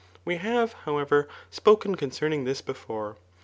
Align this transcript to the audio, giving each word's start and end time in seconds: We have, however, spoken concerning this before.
We 0.25 0.37
have, 0.37 0.73
however, 0.73 1.27
spoken 1.51 1.93
concerning 1.93 2.43
this 2.43 2.59
before. 2.59 3.17